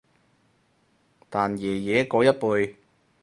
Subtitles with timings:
[1.29, 2.75] 但爺爺嗰一輩